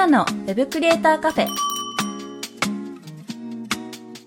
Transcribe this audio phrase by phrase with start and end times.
[0.00, 1.46] ナのウェブクリエイターカフェ。
[1.46, 1.48] ウ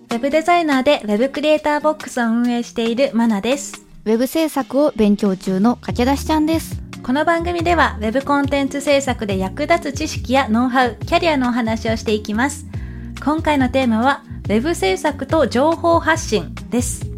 [0.08, 3.84] ェブデザイナーでウェブクリエイターボックスを運営しているマナです。
[4.04, 6.80] ウェブ制作を勉強中の駆け出しちゃんです。
[7.02, 12.66] この番組では Web コンテンツ制作で役立つ知識やノウハウ、キャリアのお話をしていきます。
[13.24, 17.13] 今回のテーマは Web 制作と情報発信です。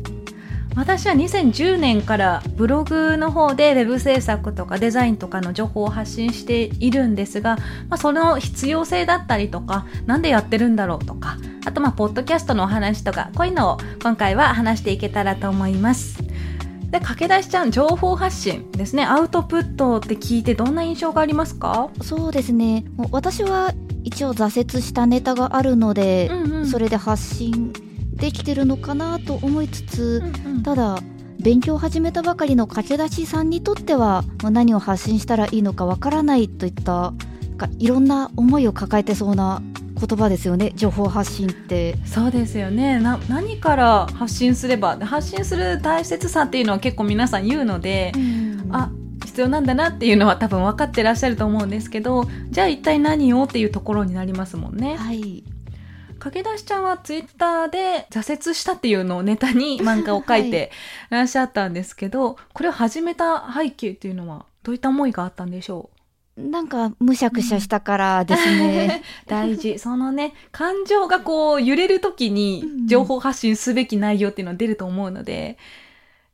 [0.77, 7.57] 私は2010年からブログの方で Web 制作とかデザインとかの情報を発信しているんですが、
[7.89, 16.23] まあ、その必要性だったりとか、なんでやってるんだろうとか、あとまあ、ポッドキャストのお話とか、こういうのを今回は話していけたらと思います。
[16.91, 21.91] で駆け出しちゃん情報発信ですねアウトプットって聞いてどんな印象がありますか？
[22.01, 22.85] そうですね。
[23.11, 23.73] 私は
[24.05, 27.73] 一応挫折したネタがあるので、んうんそれで発信
[28.17, 30.63] できてるのかなと思いつつ、うんうん。
[30.63, 30.99] ただ
[31.41, 37.13] 勉強を始めたばかりの駆け出しさんにとっては何を発信したらいいのかわからないといった
[37.79, 39.63] いろんな思いを抱えてそうな
[39.99, 40.73] 言葉ですよね。
[40.75, 41.97] 情報発信って。
[42.05, 42.99] そうですよね。
[43.01, 48.13] な何から発信すればで発信する大切さっていうのは結構皆さん言うので、
[48.71, 48.91] あ
[49.25, 54.97] 必要なんだなっていうのは多分分かってらっしゃると思うんですけどじゃあ一体何をっていうところになりますもんね。
[54.97, 55.45] はい
[56.27, 60.73] 駆け出しちゃんはツイッターで挫折したっていうのをネタに漫画を書いて
[61.09, 65.91] らっしゃったんですけど、これを始めた背景っていうのはどういった思いがあったんでしょ
[66.37, 66.43] う？
[66.43, 69.03] なんかむしゃくしゃしたからですね。
[69.29, 69.79] 大事。
[69.79, 72.87] そのね感情がこう揺れる時にうん。
[72.89, 75.59] 情報発信すべき内容っていうのは出ると思うので、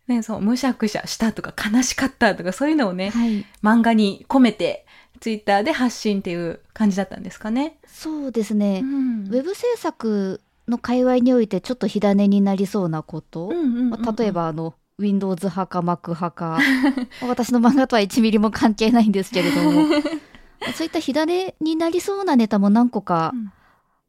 [0.08, 3.44] ね、そうむしゃくしゃしたとか悲しかったとかそういうのをね、はい。
[3.62, 4.86] 漫画に込めて
[5.22, 7.76] ツイッターで発信っていう感じだったんですかね。
[7.86, 8.80] そうですね。
[8.82, 9.26] うん。
[9.26, 13.90] ウェブ制作の界隈においてちょっと火種になりそうなこと、うんうんうんうん。
[13.90, 16.58] まあ例えばあの Windows 派か Mac 派か。
[17.22, 19.84] 私の漫画とは1ミリも関係ないんですけれども。
[20.74, 23.52] そういった火種になりそうなネタも何個かうん。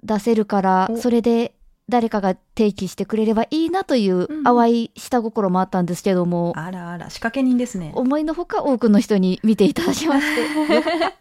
[0.03, 0.97] 出せるから、お。
[0.97, 1.53] それで
[1.90, 7.92] 誰かが提起してくれればいいなといううん淡い下心もあったんですけども、あらあら仕掛け人ですね。
[7.96, 10.44] 思いのほか多くの人に見ていただきまして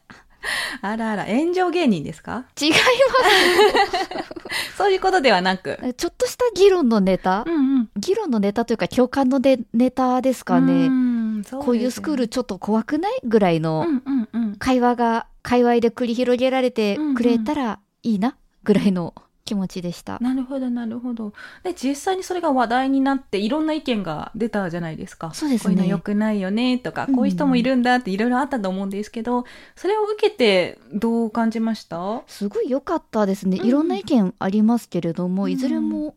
[0.83, 2.47] あらあら炎上芸人ですか？
[2.61, 2.72] 違い
[4.77, 5.78] そういうことではなく。
[5.81, 7.89] ますちょっとした議論のネタ、うんうん。
[7.97, 10.89] 議論のネタというか共感のネネタですかね。
[10.89, 14.56] ねこういうスクールちょっと怖くないぐらいのうんうんうん。
[14.56, 19.15] 会話が界隈で繰り広げられてくれたらいいなぐらいの
[19.53, 20.19] 気持ちでした。
[20.21, 21.35] なるほどなるほど。
[21.63, 25.33] で実際にそれが話題になっていろんな意見が出たじゃないですか。
[25.35, 29.45] そうですねこういうの良くないよねとか、うんこういう人もいるんだっていろいろあったと思うんですけど、
[29.77, 32.23] それを受けてどう感じました？
[32.27, 33.59] すごい良かったですね。
[33.59, 36.15] うんいろんな意見ありますけれども、うんいずれも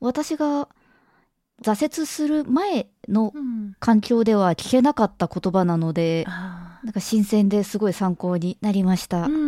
[0.00, 0.68] 私が
[1.62, 3.74] 挫折する前のうん。
[3.80, 9.24] 環境では聞けなかった言葉なので、あなんか新鮮ですごい参考になりました。
[9.24, 9.47] ーうん。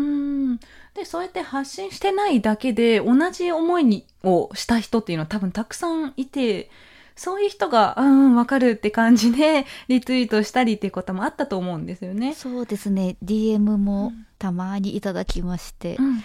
[0.95, 6.71] でそうやって発信してないだけで同じ思いにをした人っていうのは多分たくさんいて。
[7.17, 12.33] そういう人が、うんうん、わかるって感じで、リツイートしたりっていうこともあったと思うんですよね。
[12.33, 13.17] そうですね。
[13.23, 16.25] DM もたまにいただきまして、うん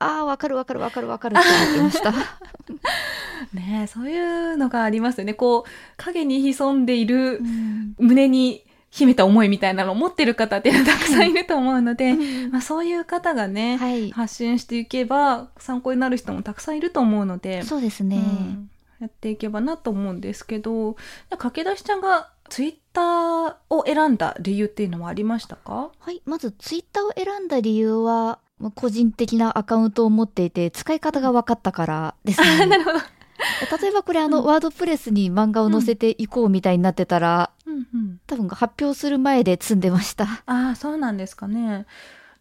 [0.00, 2.12] ああ、わかるわかるわかるわかるって思ってました。
[3.54, 5.34] ねえそういうのがありますよね。
[5.34, 14.12] こう、影に潜んでいるうん胸に秘めた思いみたいなのを持ってる方っていうのはたくさんいると思うので、うんまあ、そういう方がね、はい。
[14.12, 18.16] 発信していけば参考になる人もたくさんいると思うので、そうですね。
[18.16, 20.96] うんやっていけばなと思うんですけど、
[21.28, 25.90] 駆け出しちゃんがツイッターを選んだ理由っていうのはありましたか？
[25.98, 26.22] はい。
[26.24, 32.66] まず、ツイッターを選んだ理由は、まあ個人的なアカウントを持っていて、使い方が分かったからですね。
[32.66, 32.98] なるほど。
[33.80, 40.24] 例えばこれ、あの、ワードプレスに漫画を載せていこうみたいになってたら、うんうん、多分発表する前で積んでました。
[40.46, 41.86] ああ、そうなんですかね。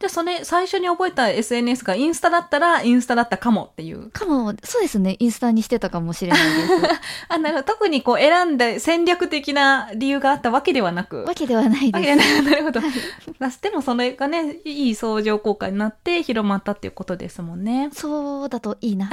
[0.03, 4.09] で、それ、最初に覚えた SNS がインスタだったら、インスタだったかもっていう。
[4.09, 5.15] かも、そうですね。
[5.17, 7.00] インスタにしてたかもしれないです。
[7.29, 7.73] あ、なるほど。
[7.73, 11.23] 特にこう選んだ戦略的な理由があったわけではなく。
[11.23, 12.27] わけではないわけです。
[12.27, 12.81] ではない なるほど。
[13.39, 17.89] まあ でもそれがね、いい相乗効果になって広まったっていうことですもんね。
[17.94, 19.09] そうだといいな。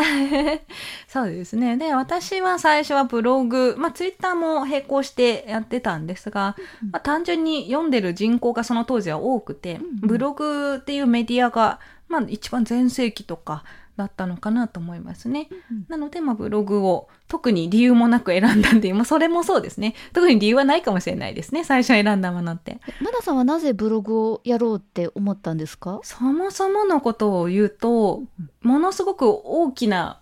[1.06, 1.76] そうですね。
[1.76, 6.56] で、私は最初はブログ、まあツイッターも並行してやってたんですが、
[6.90, 11.78] まあ単純に読んでる人口がその当時は多くて、うんうんブログっていうメディアが、
[12.08, 13.62] まあ一番全盛期とか
[13.96, 15.48] だったのかなと思いますね。
[15.88, 19.94] なので、まあ、ブログを特に理由もなく選んだんで、 まあ、それもそうですね。
[20.12, 21.62] 特に理由はないかもしれないですね。
[21.64, 22.80] 最初選んだものって。
[23.00, 26.00] マナさんはなぜブログをやろうって思ったんですか？
[26.02, 28.22] そもそものことを言うと、
[28.62, 30.20] ものすごく大きな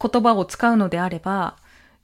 [0.00, 1.56] 言葉を使うのであれば、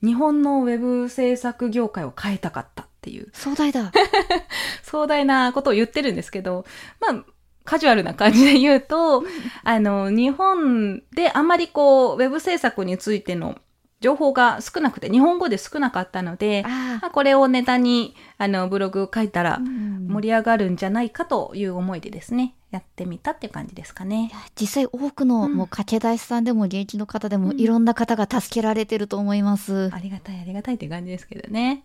[0.03, 3.93] 日本のウェブ制作業界を変えたかったっていう、壮大だ。
[4.83, 6.67] 壮大なことを言ってるんですけど、
[7.01, 7.25] まあ、
[7.65, 9.25] カジュアルな感じで言うと、
[9.63, 13.59] あの、日本であんまりこう、ウェブ制作についての
[14.01, 24.31] 情報が少なくて、日本語で少なかったので、あまあこれをネタに、あの、ブログを書いたら盛り上がるんじゃないかという思いでですね、やってみたっていう感じですかね。
[24.61, 29.91] 実際多くの、うんもう駆け出しさんでも現役の方でも、うんいろんな方が助けられてると思います。
[29.95, 31.85] ありがたいありがたいって感じですけどね。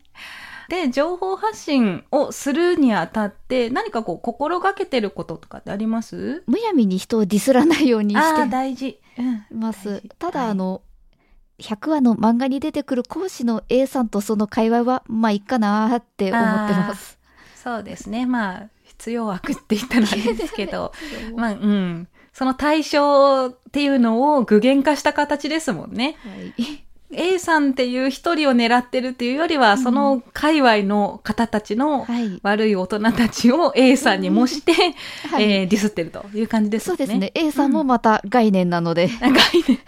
[0.69, 6.43] で、情報発信をするにあたって、何かこう、心がけてることとかってあります？
[6.47, 9.01] むやみに人をディスらないようにして大事。
[9.17, 9.21] う
[9.55, 9.59] ん。
[9.59, 10.01] ます。
[10.17, 10.81] ただ、はいあの、
[11.59, 17.19] 100話の漫画に出てくる講師の A さんとその会話は、まあいいかなーって思ってます。
[17.55, 18.25] そうですね。
[18.25, 20.93] まあ、必要悪って言ったらあれですけど、
[21.35, 22.07] まあ、うん。
[22.31, 26.15] その対象っていうのを具現化した形ですもんね。
[26.23, 26.85] はい。
[27.11, 32.39] A さんっていう一人を狙ってるっていうよりは、その界隈の方たちのはい。
[32.43, 34.73] 悪い大人たちを A さんに模して、
[35.29, 36.87] はいえーディスってるという感じですね。
[36.87, 37.31] そうですね。
[37.33, 39.35] A さんもまた概念なので、あ 概
[39.67, 39.79] 念。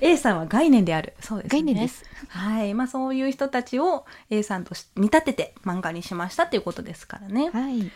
[0.00, 1.12] A さんは概念である。
[1.20, 1.60] そうですね。
[1.60, 2.04] 概念です。
[2.28, 2.72] はい。
[2.72, 7.50] まあそういう人たちを A さんとし見立てて漫画にしましたっていうことですからね。
[7.50, 7.90] はい。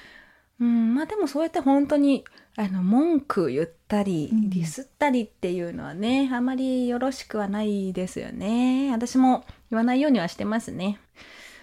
[0.60, 0.94] うん。
[0.94, 2.24] まあでもそうやって本当に、
[2.58, 4.50] あの、文句言ったり、うん。
[4.50, 8.90] ディスったりっていうのはね、あまりよろしくはないですよね。
[8.90, 10.98] 私も言わないようにはしてますね。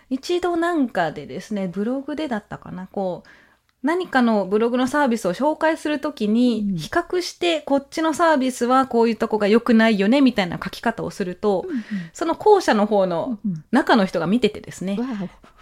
[0.09, 3.30] 一度なんかでですね、ブログでだったかな、こう、
[3.83, 6.77] 何かのブログのサービスを紹介するときに、うん。
[6.77, 11.65] 比較してこっちのサービスはこういうとこが良くないよね、みたいな書き方をすると、
[12.13, 15.06] その後者の方のうん中の人が見ててですね、わ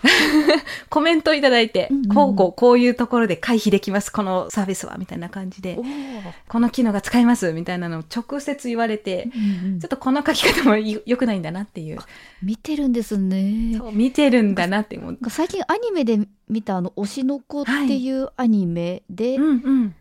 [0.90, 5.80] コメントいただいて、うんうんこうこうこういうところで回避できます、このサービスは、みたいな感じで
[6.48, 12.00] この機能が使えます、みたいなのを直接言われて、うんうんちょっとこの書き方もい良くないんだなっていう、
[12.42, 13.80] 見てるんですね。
[13.94, 15.18] 見てるんだなって思う。
[15.30, 19.96] 最近アニメで見たあの推しの子っていうアニメで、うんうん。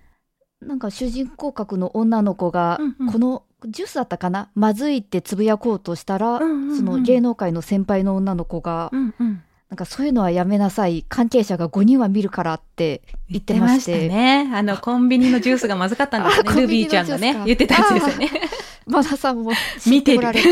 [0.60, 2.78] なんか主人公格の女の子が、
[3.10, 4.50] このジュースだったかな？
[4.54, 9.42] まずいってつぶやこうとしたら、その芸能界の先輩の女の子が、うんうん。
[9.72, 14.50] なんかそういうのはやめなさい関係者が5人は見るからって言ってまして言ってましたね。
[14.54, 16.52] あの、コンビニのジュースがまずかったんですよね。
[16.60, 18.30] ルビーちゃんがね言ってたやつですよね。
[18.84, 19.52] マナさんも
[19.86, 20.48] 見てる知っておられた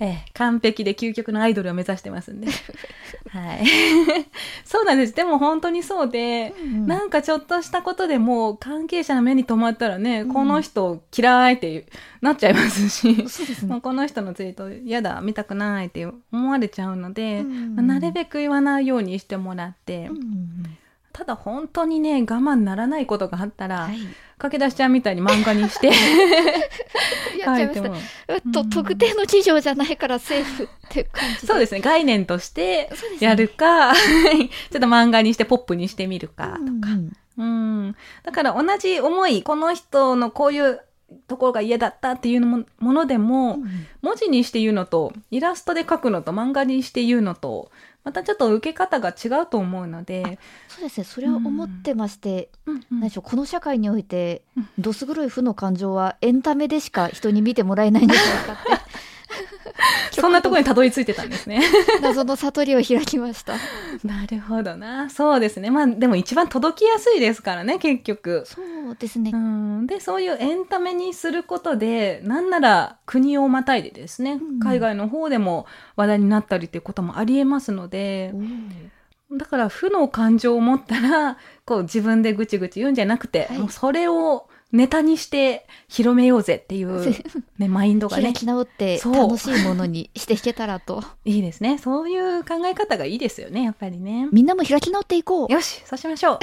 [0.04, 2.48] ええ、完璧で究極のアイドルを目指してますんで。
[2.48, 3.64] はい。
[4.64, 5.14] そうなんです。
[5.14, 11.86] でも本当にそうで、うんなんかちょっとしたことでもう関係者の目に留まったらね、うんこの人嫌いって
[12.20, 13.68] なっちゃいますし、ね。
[13.68, 17.76] もうこの人のツイート嫌だ、見たくないって思われちゃうので、うん。
[17.76, 20.78] まあなるべく言わないようにしてもらって、うん。
[21.12, 23.98] ただ本当にね、我慢ならないことがあったら、はい。
[24.38, 25.88] 駆け出しちゃんみたいに漫画にして
[27.38, 28.70] やっちゃいうん。
[28.70, 32.90] 特定の事情じゃないからセーフって感じそうですね、概念として
[33.20, 36.60] やるか、 ちょっと漫画にしてポップにしてみるかとか。
[36.66, 37.12] うん。
[37.36, 37.44] う
[37.88, 37.96] ん。
[38.22, 40.80] だから同じ思い、この人のこういう
[41.26, 43.86] ところが嫌だったっていうのもものでも、うん。
[44.02, 47.70] 文字にして言うのと、イラストで描くのと、漫画にして言うのと、
[48.02, 51.04] またちょっと受け方が違うと思うので、そうですね。
[51.04, 52.74] それは思ってまして、うん。
[52.76, 53.28] うん何でしょう。
[53.28, 54.68] この社会においてうん。
[54.78, 58.79] どす黒い負の感情はエンタメでしか人に見てもらえないんじゃないかって
[60.12, 61.62] そんなところにたどり着いてたんですね。
[62.02, 63.54] 謎の悟りを開きました
[64.04, 65.10] なるほどな。
[65.10, 65.70] そうですね。
[65.70, 68.44] まあでも一番届きやすいですからね、結局。
[68.46, 75.66] そうですね、うん、でそういうエンタメにすることでなんなら国をまたいでですね、うん海外の方でも
[75.96, 78.32] 話題になったりっていうこともありえますので
[79.32, 87.14] だから負の感情を持ったらこう自分でぐちぐち言うんじゃなくて、はいもうそれをネタにして広めようぜっていう、
[87.58, 88.24] ね、マインドがね。
[88.24, 89.14] 開き直ってそう。
[89.14, 91.02] 楽しいものに していけたらと。
[91.24, 91.78] いいですね。
[91.78, 94.28] そういう考え方がいいですよねやっぱりね。
[94.32, 95.52] みんなも開き直っていこう。
[95.52, 96.38] よし、そうしましょう。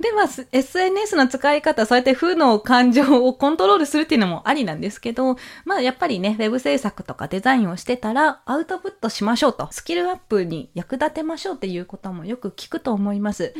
[0.00, 13.54] では、す SNS の使い方、そうやって負の感情をコントロールするっていうのもありなんですけど、まあやっぱりね、ウェブ制作とかデザインをしてたら、アウトプットしましょうと、スキルアップに役立てましょうっていうこともよく聞くと思います。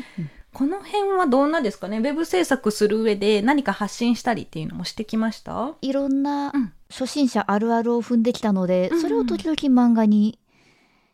[0.56, 1.98] この辺はどうなんですかね？
[1.98, 5.74] ウェブ制作する上で何か発信したりっていうのもしてきました？
[5.82, 10.38] いろんなうん初心者あるあるを踏んできたので、うんうんそれを時々漫画に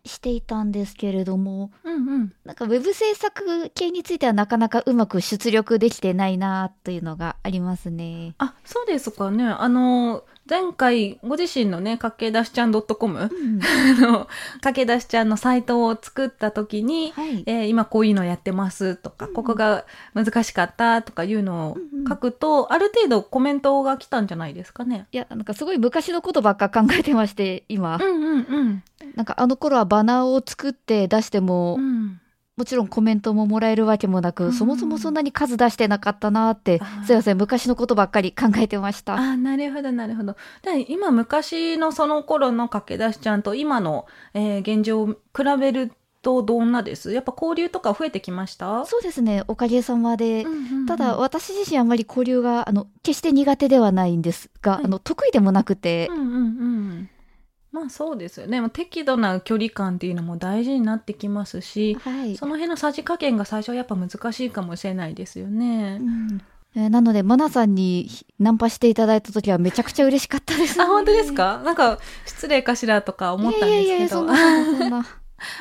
[0.04, 2.32] していたんですけれども、うんうん。
[2.44, 8.34] なんかウェブ制作系についてはなかなかうまく出力できてないなというのがありますね。
[8.38, 9.44] あ、そうですかね。
[9.44, 13.60] あの、前回、ご自身のね、駆け出しちゃん .com、うん
[13.98, 14.28] あの、
[14.60, 17.44] 駆け出しちゃんのサイトを作った時に、はい。
[17.46, 19.84] えー今こういうのやってますとか、うんここが
[20.14, 25.06] 難しかったとかいうのをうんうん書くと、ある程度コメントが来たんじゃないですかね。
[25.12, 27.96] いや、なんかすごい昔のことばっか考えてまして、今。
[27.96, 28.82] うんうんうん。
[29.14, 32.18] なんかあの頃はバナーを作って出しても、うん
[32.56, 39.14] もちろんコメントももらえるわけもなく、うんそもそもそんなに数出してなかったなってすいません、昔のことばっかり考えてました。
[39.16, 40.36] あなるほどなるほど。
[40.62, 45.16] で今昔のその頃の駆け出しちゃんと今の、えー現状を比
[45.58, 47.12] べるとどんなです？
[47.12, 48.86] やっぱ交流とか増えてきました？
[48.86, 50.44] そうですね、おかげさまで。
[50.44, 57.08] うんうんうんただ、私自身あんまり交流が、あの、決して苦手ではないんですが、はいあの、得意でもなくて、うんうんうん。
[57.72, 58.60] まあそうですよね。
[58.60, 62.36] まあ適度な距離感っていうのも大事になってきますし、はい。
[62.36, 66.04] その辺のさじ加減が最初はやっぱ難しいかもしれないですよねう。
[66.04, 66.40] ん
[66.74, 71.60] えーなので、マナさんにナンパしていただいた時はめちゃくちゃ嬉しかったです、あ、本当ですか？
[71.64, 73.82] なんか失礼かしらとか思ったんですけど。
[73.82, 75.06] いやいやいや、そんな、そんな、そんな。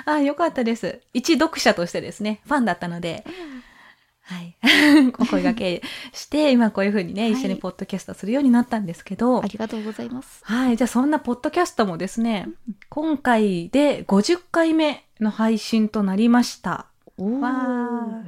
[0.05, 0.99] あ、よかったです。
[1.13, 3.25] 一読者としてですね、ファンだったので、
[4.31, 4.55] はい。
[5.19, 5.81] お声掛け
[6.13, 10.41] して、今こういうふうにね、はい一緒にポッドキャストするようになったんですけどあ、りがとうございます。
[10.43, 10.77] はい。
[10.77, 12.47] じゃあそんなポッドキャストもですね、
[12.89, 16.85] 今回で50回目の配信となりました。
[17.17, 18.23] おーわ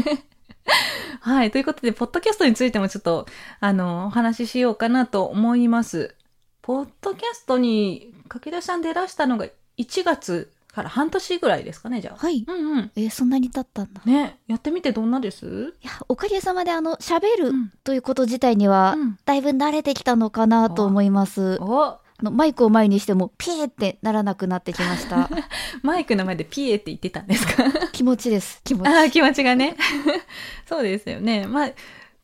[1.20, 1.50] はい。
[1.50, 3.26] ということで、ポッドキャストについてもちょっと、
[3.60, 6.14] あの、お話ししようかなと思います。
[6.62, 9.46] ポッドキャストに駆け出しさん出らしたのが
[9.78, 12.16] 1月から半年ぐらいですかね、じゃあ。
[12.16, 12.44] はい。
[12.46, 12.90] うんうん。
[12.94, 14.00] えーそんなに経ったんだ。
[14.04, 15.74] ね、やってみてどんなです？
[15.82, 21.58] いや、おかげさまであの、喋るうんということ自体には、うんだいぶ慣れてきたのかなと思います。
[21.60, 21.82] お
[22.18, 25.28] あのマイクを前にしても、ピーってならなくなってきました。
[25.82, 27.64] マイクの前でピエって言ってたんですか？
[27.92, 28.60] 気持ちです。
[28.64, 28.88] 気持ち。
[28.88, 29.76] ああ、気持ちがね。
[30.68, 31.46] そうですよね。
[31.46, 31.70] まあ、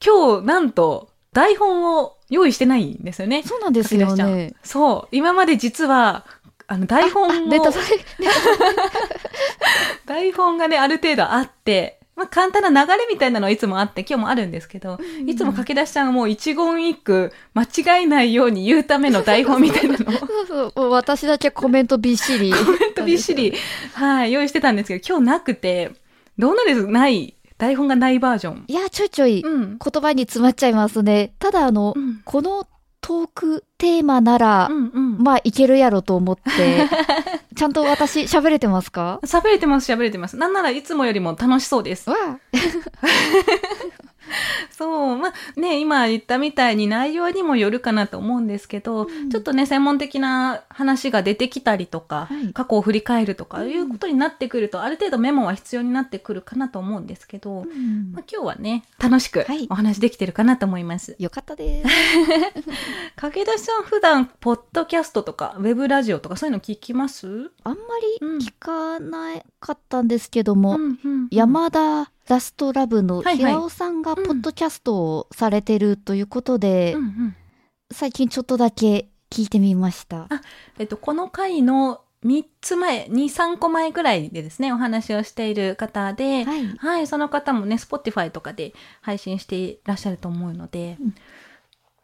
[0.05, 3.43] 今日、なんと、台本を用意してないんですよね。
[3.43, 4.55] そうなんですよねん。
[4.63, 5.17] そう。
[5.17, 6.27] 今まで実は、
[6.73, 7.83] あの、台本を、ネタバレ。
[10.07, 22.51] 台本がね、ある程度あって、まあ、簡単な流れみたいなのはいつもあって、今日もあるんですけど、いつも駆け出しちゃんがもう一言一句、間違えないように言うための台本みたいなのを、 そうそうもう私だけコメントびっしり。
[22.51, 23.53] コメほんとびっしり、
[23.93, 25.91] はい、用意してたんですけど、今日なくて、
[26.39, 26.87] どうなんです？
[26.87, 28.65] ない、台本がないバージョン。
[28.67, 29.79] いや、ちょいちょいうん。
[29.79, 31.35] 言葉に詰まっちゃいますね。
[31.39, 32.23] ただあの、うん。
[32.25, 32.67] この
[33.03, 35.19] トークテーマなら、うんうん。
[35.19, 36.89] まあいけるやろと思って、
[37.57, 39.19] ちゃんと私喋れてますか？
[39.25, 40.37] 喋れてます、喋れてます。
[40.37, 42.09] なんならいつもよりも楽しそうです。
[42.09, 42.17] わ
[44.71, 45.17] そう。
[45.17, 61.17] まあね、今言ったみたいに内容にもよるかなと思うんですけど、うんちょっとね、専門的な話が出てきたりとか、はい過去を振り返るとかうんいうことになってくると、ある程度メモは必要になってくるかなと思うんですけど、うんまあ、今日はね、楽しくはいお話できてるかなと思います。
[61.19, 61.89] よかったです。
[63.17, 67.51] 駆け出しさん普段、ポッドキャストとか、ウェブラジオとかそういうの聞きます？
[67.65, 67.79] あんま
[68.21, 77.37] り聞かなかったんですけども、うんうんうん山田ラストラブの平尾さんがポッドキャストをされてるということで、うんうん
[77.95, 80.27] 最近ちょっとだけ聞いてみました。
[80.79, 86.67] えっと、この回の3つ前、2、3個前ぐらいでですね、お話をしている方で、はい。
[86.79, 91.15] はい、その方もね、Spotify とかで配信していらっしゃると思うので、うん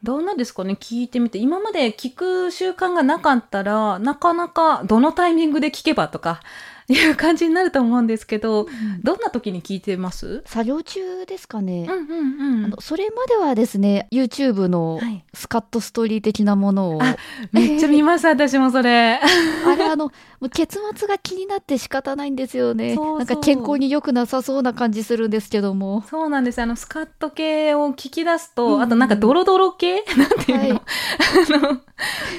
[0.00, 1.38] どうなんですかね、聞いてみて。
[1.38, 6.40] 今まで聞く習慣がなかったら、なかなかどのタイミングで聞けばとか、
[6.88, 8.66] いう感じになると思うんですけど、
[9.02, 10.42] どんな時に聞いてます？
[10.46, 11.86] 作業中ですかね。
[11.88, 12.80] うんうんうんあの。
[12.80, 17.16] それまではですね、YouTube のはいスカットストーリー的なものを、あ
[17.52, 19.20] めっちゃ見ます、私もそれ。
[19.22, 22.94] あれあの、もう結末が気になって仕方ないんですよね。
[22.94, 26.02] そうそうなんか健康に良くなさそうな感じするんですけども。
[26.08, 26.60] そうなんです。
[26.60, 30.04] あの、スカット系を聞き出すと、うんあとなんかドロドロ系？
[30.16, 31.80] なんていうの、はいあの、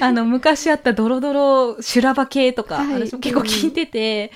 [0.00, 4.32] あの、昔あったドロドロ修羅場系とか、はい私も結構聞いてて、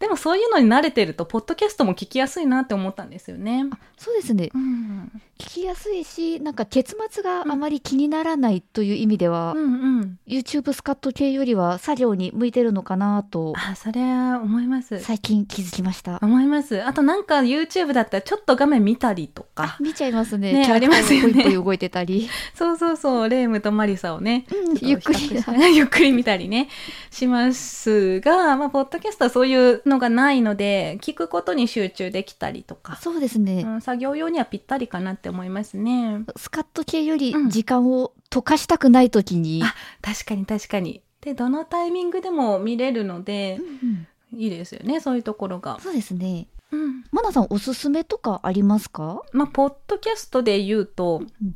[0.00, 3.66] でもそういうのに慣れてると、ポッドキャストも聞きやすいなって思ったんですよね。
[3.98, 4.48] そうですね。
[4.54, 5.12] うん。
[5.38, 10.18] 聞きやすいし、なんか結末があまり気にならないという意味では、うんうん。
[10.26, 15.00] YouTube スカット系よりは作業に向いてるのかなと、あ、それは思います。
[15.00, 16.18] 最近気づきました。
[16.22, 16.82] 思います。
[16.82, 19.76] あとなんか YouTube だったらちょっと画面見たりとか。
[19.80, 20.54] 見ちゃいますね。
[20.54, 22.30] ねキャラクターがありますよねぽいぽい動いてたり。
[22.54, 25.18] そうそうそう、レイムとマリサをね、うんゆっくり
[25.76, 26.70] ゆっくり見たりね、
[27.10, 33.62] しますが、まあ、ポッドキャストはそういうのがないので、聞くことに集中できたりとか、そうですね。
[33.62, 36.24] うん、作業用にはぴったりかなって思いますね。
[36.36, 37.50] スカット系よりうん。
[37.50, 41.02] 時間を溶かしたくないときに、あ確かに確かに。
[41.20, 44.40] でどのタイミングでも見れるのでうんうん。
[44.40, 45.78] いいですよねそういうところが。
[45.80, 46.46] そうですね。
[46.70, 47.04] うん。
[47.10, 49.22] マナさんおすすめとかありますか？
[49.32, 51.54] まあ、ポッドキャストで言うと、うん。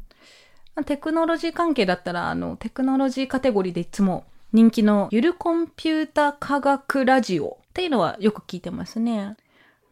[0.75, 9.37] まあテクノロジー関係だったらあのテクノロジーカテゴリーでいつも人気のゆるコンピュータ科学ラジオっていうのはよく聞いてますね。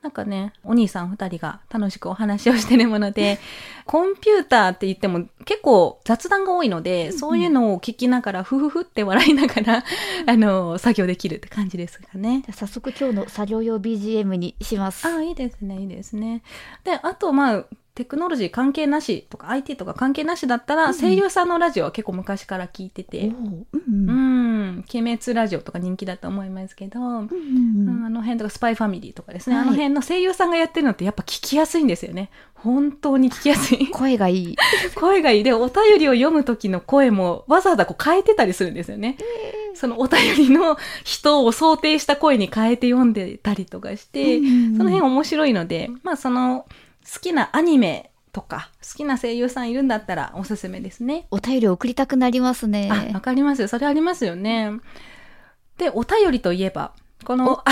[0.03, 3.41] なんかね、お兄さん二人が楽しくお話をしてるもので、
[3.87, 9.85] コンピューターって言っても結構雑談が多いので、そういうのを聞きながら、ふふふって笑いながら、
[10.27, 12.43] あの、作業できるって感じですかね。
[12.47, 16.43] じゃあ早速今日の作業用 BGM にしますああ、いいですね、いいですね。
[16.85, 24.76] で、あと、まあ、テクノロジー関係なしとか IT とか関係なしだったら、うん声優さんのラジオは結構昔から聞いておて、ーうんううん。
[24.76, 28.06] ん、鬼滅ラジオとか人気だと思いますけど、うんうんうん。
[28.06, 29.64] あの辺とかスパイファミリーとかですね、はい。
[29.64, 32.30] あの辺の声優さんがやってるのってやっぱ聞きやすいんですよね。
[32.54, 33.88] 本当に聞きやすい。
[33.92, 34.56] 声がいい。
[34.94, 35.44] 声がいい。
[35.44, 39.16] で、お便りを読む時の声もわざわざこう変えてたりするんですよね。
[39.75, 44.76] そのお便りの人を想定した声に変えて読んでたりとかして、うんうんうん。
[44.76, 46.66] その辺面白いので、まあその
[47.11, 51.26] 好きなアニメとか好きな声優さんいるんだったらおすすめですね。
[51.30, 53.68] お便り送りたくなりますねあ、わかりますよ。
[53.68, 54.73] それありますよね。
[55.78, 56.92] で、お便りといえば、
[57.25, 57.62] この、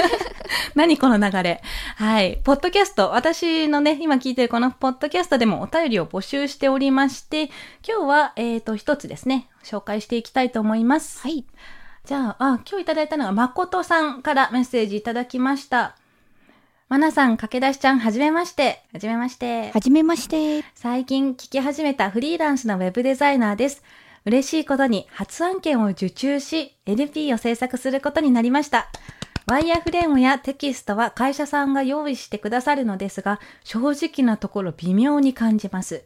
[0.74, 1.62] 何この流れ。
[1.96, 2.40] はい。
[2.44, 7.44] ポッドキャスト、私のね、今聞いてるこのポッドキャストでもお便りを募集しておりまして、
[7.86, 11.20] 今日は、えっ、と、一つですね、紹介していきたいと思います。
[11.20, 11.44] はい
[12.04, 15.96] じゃあ、あ、今日いただいたのが、まことさんからメッセージいただきました。
[16.94, 18.84] まなさん、駆け出しちゃん、はじめまして。
[18.92, 19.72] はじめまして。
[19.72, 23.82] はじめまして最近聞き始めたフリーランスのウェブデザイナーです。
[24.24, 28.86] 嬉しいことに初案件を受注し、LP を制作することになりました。
[29.48, 36.04] ワイヤーフレームやテキストは会社さんが用意してくださるのですが、正直なところ微妙に感じます。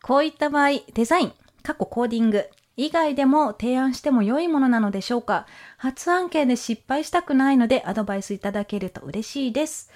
[0.00, 1.32] こういった場合、デザイン、
[1.62, 5.44] 過去コーディング、以外でも提案しても良いものなのでしょうか？
[5.76, 9.90] 初案件で失敗したくないのでアドバイスいただけると嬉しいです。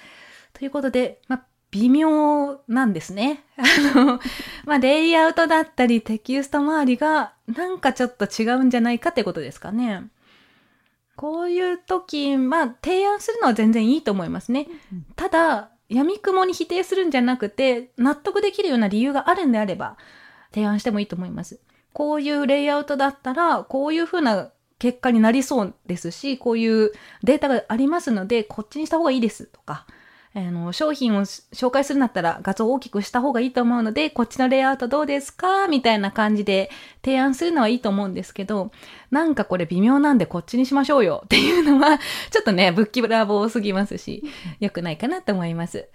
[0.55, 3.45] ということで、まあ、微妙なんですね。
[3.59, 4.21] あの、
[4.65, 10.05] まあ、レイアウトだったりテキスト周りがなんかちょっと違うんじゃないかってことですかね。
[11.17, 14.69] こういう時、まあ、提案するのは全然いいと思いますね。
[15.17, 19.97] ただ、闇雲に否定するんじゃなくて、納得できるような理由があるんであれば、
[20.53, 21.61] 提案してもいいと思います。
[21.93, 29.87] こういうレイアウトだったら、こういう風な結果になりそうですし、こういうデータがありますので、こっちにした方がいいですとか、
[30.37, 35.69] あの、商品を紹介するんだったら画像を大きくした方がいいと思うので、こっちのレイアウトどうですか？
[35.69, 36.71] みたいな感じで
[37.05, 38.73] 提案するのはいいと思うんですけど、
[39.13, 41.99] なんかこれ微妙なんでこっちにしましょうよっていうのは、
[42.33, 44.25] ちょっとね、ぶっきらぼうすぎますし、
[44.59, 45.89] 良くないかなと思います。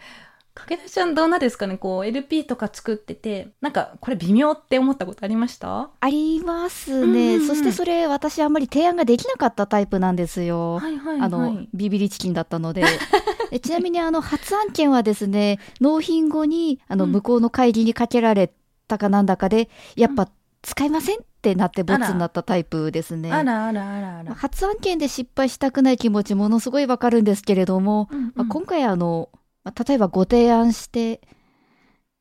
[0.60, 1.78] かけだちゃんどうなんですかね？
[1.78, 5.90] こう LP とか作ってて、なんかこれ微妙って思ったことありました？
[6.00, 7.48] ありますうんうんね、うん。
[7.48, 11.26] そしてそれ私あんまり提案ができなかったタイプなんですよ、はいはいはい。
[11.26, 12.84] あのビビリチキンだったので。
[13.52, 17.12] でちなみにあの初案件はですね納品後にあのうん。
[17.14, 18.54] 向こうの会議にかけられ
[18.88, 20.30] たかなんだかで、やっぱ
[20.62, 23.32] 使いませんってなってボツになったタイプですね。
[23.32, 24.36] あらあらあらあら。
[24.36, 28.32] 初案件で失敗したくない気持ちものすごいわかるんですけれども、うんうん。
[28.36, 29.30] まあ、今回あの、
[29.64, 31.22] まあ例えばご提案して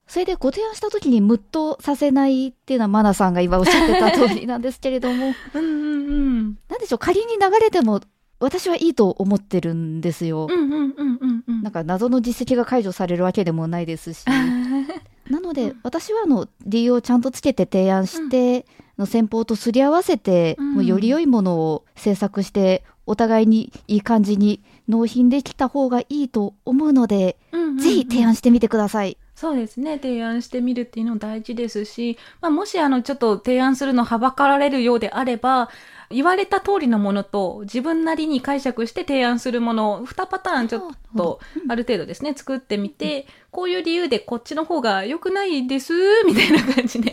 [0.08, 6.58] それでご提案した時にムッとさせないっていうのはマナさんが今おっしゃってた通りなんですけれども うんうんうん。
[6.68, 8.00] なんでしょう仮に流れても
[8.40, 10.46] 私はいいと思ってるんですよ。
[10.50, 11.62] うんうんうんうんうん。
[11.62, 14.24] なんか謎の実績が解除されるわけでもないですし。
[15.28, 18.64] なので、私はあの理由をちゃんとつけて提案して、
[18.96, 29.16] の先方とすり合わせて、うんもうより良いものを制作して、お互いにいい感じに納品できた方がいいと思うので、うんうんうんぜひ提案してみてください。
[29.34, 29.98] そうですね。
[30.02, 35.70] 提案してみるっていうのも大事ですし、まあ、もしあの、ちょっと提案するのはばかられるようであれば、
[36.10, 40.82] 言われた通りのものと自分なりに解釈して提案するものを2パターンちょっ
[41.16, 45.92] とある程度ですね、作ってみて、こういう理由でこっちの方が良くないです、
[46.26, 47.12] みたいな感じで、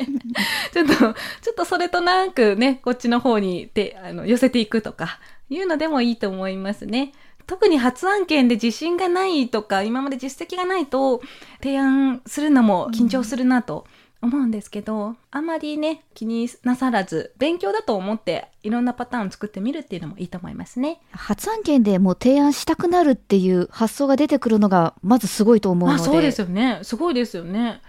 [0.73, 1.09] ちょっと、ちょ
[1.51, 7.11] っとそれとなくね、こっちの方にてあの寄せていくとか、いうのでもいいと思いますね。
[7.47, 11.21] 特に初案件で自信がないとか、今まで実績がないと、
[11.61, 13.85] 提案するのも緊張するなと
[14.21, 20.99] 思うんですけど、あまりね、気になさらず、勉強だと思って、いろんなパターンを作ってみるっていうのもいいと思いますね。
[21.11, 26.03] 初案件でもう提案したくなるっていう発想が出てくるのが、まずすごいと思うので。
[26.03, 26.79] そうですよね。
[26.81, 27.81] すごいですよね。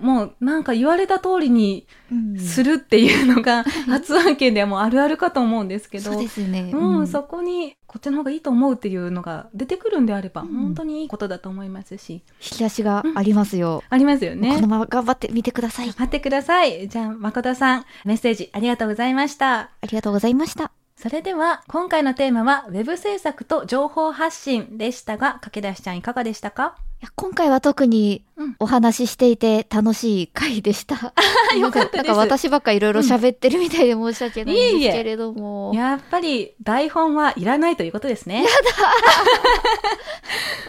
[0.00, 6.70] もうなんか言われた通りにうんするっていうのが、 初案件ではもうあるあるかと思うんですけど、そうですよね。
[6.72, 13.82] うんうんそこにこっちの方がいいと思うっていうのが出てくるんであれば、うん本当にいいことだと思いますし、引き出しがありますよ。
[13.88, 14.66] ありますよねこの。
[14.66, 15.86] まま頑張ってみてください。
[15.88, 16.88] 待ってください。
[16.88, 19.58] じゃあ、誠さん、メッセージありがとうございました。
[19.58, 20.72] ありがとうございました。
[20.96, 26.76] それでは、今回のテーマは、ウェブ制作と情報発信でしたが、駆け出しちゃんいかがでしたか？
[27.16, 31.12] 今回は特にうんお話ししていて楽しい回でした。
[31.58, 35.72] よかったですなんか私ばっかいろいろ喋ってるみたいで申し訳ないんですけれども。
[35.74, 38.42] やっぱり、台本はいらないということですね。
[38.42, 38.48] や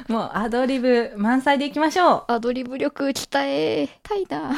[0.07, 2.23] だ もう、アドリブ満載でいきましょう。
[2.27, 4.51] アドリブ力鍛えたいな。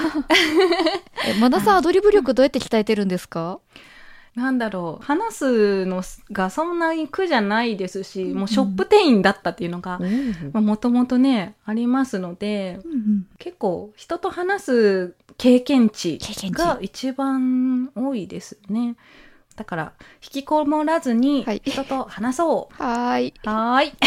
[1.25, 3.59] え、マナさんアドリブ力どうやって鍛えてるんですか？
[4.38, 10.00] なんだろう、話すのがそんなに苦じゃないですし、もうショップ店員だったっていうのが、
[10.54, 16.19] もともとね、ありますので、うんうん結構人と話す経験値
[16.52, 18.95] が一番多いですね。
[19.56, 22.76] だから、引きこもらずにはい人と話そう。
[22.76, 23.34] はーい。
[23.43, 23.93] はーい。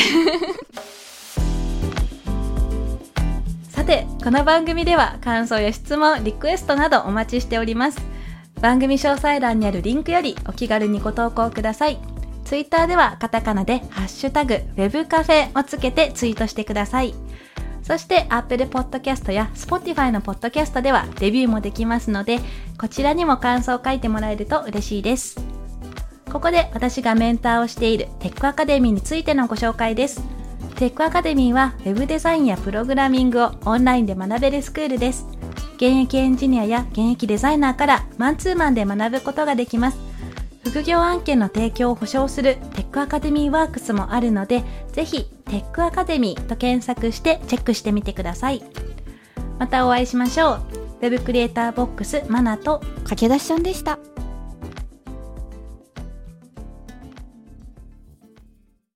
[3.68, 8.19] さて、この番組では感想や質問、リクエストなどお待ちしております。
[8.60, 11.98] 番組詳細欄にあるリンクよりお気軽にご投稿ください。
[12.44, 17.14] ツイッターではカタカナでハッシュタグ、ウェブカフェをつけてツイートしてください。
[17.82, 22.40] そして Apple Podcast や Spotify の Podcast ではレビューもできますので、
[22.78, 25.40] こちらにも感想を書いてもらえると嬉しいです。
[26.30, 30.22] ここで私がメンターをしているテックアカデミーについてのご紹介です。
[30.76, 35.26] テックアカデミーは Web デザインやプログラミングをオンラインで学べるスクールです。
[35.80, 39.98] 現役エンジニアや現役デザイナーからマンツーマンで学ぶことができます。
[40.62, 44.62] 副業案件の提供を保証するテックアカデミーワークスもあるので、
[44.92, 48.62] ぜひテックアカデミーと検索してチェックしてみてください。
[49.58, 50.62] またお会いしましょう。
[51.00, 53.98] Web クリエイターボックスマナと駆け出しちゃんでした。